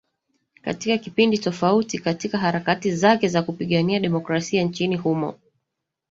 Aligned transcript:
katika 0.61 0.97
kipindi 0.97 1.37
tofauti 1.37 1.99
katika 1.99 2.37
harakati 2.37 2.91
zake 2.95 3.27
za 3.27 3.43
kupigania 3.43 3.99
demokrasia 3.99 4.63
nchini 4.63 4.95
humo 4.95 5.35